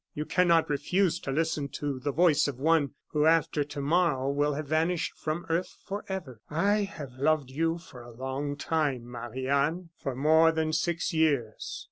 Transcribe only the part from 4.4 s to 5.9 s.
have vanished from earth